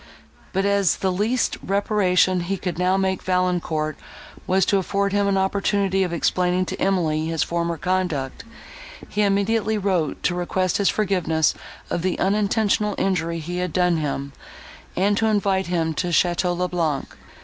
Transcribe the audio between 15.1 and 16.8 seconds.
to invite him to Château le